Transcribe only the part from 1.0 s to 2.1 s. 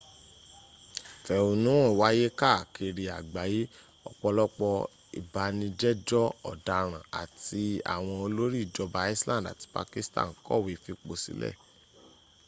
ìfẹ̀hónúhàn